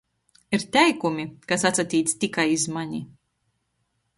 [0.57, 3.03] Ir teikumi, kas atsatīc tikai iz mani.